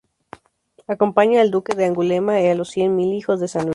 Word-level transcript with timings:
Acompaña 0.87 1.41
al 1.41 1.51
duque 1.51 1.75
de 1.75 1.85
Angulema 1.85 2.39
y 2.41 2.51
los 2.55 2.69
Cien 2.71 2.95
Mil 2.95 3.13
Hijos 3.13 3.39
de 3.39 3.47
San 3.47 3.65
Luis. 3.65 3.69